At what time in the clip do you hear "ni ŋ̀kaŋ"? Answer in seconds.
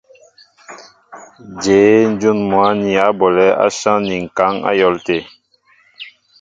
4.07-4.53